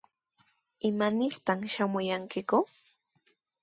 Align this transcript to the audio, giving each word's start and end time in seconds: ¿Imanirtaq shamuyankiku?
¿Imanirtaq 0.89 1.59
shamuyankiku? 1.73 2.57